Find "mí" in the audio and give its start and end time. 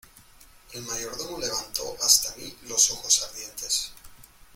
2.35-2.51